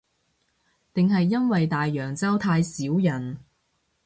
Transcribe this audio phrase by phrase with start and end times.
[0.95, 3.37] 定係因為大洋洲太少人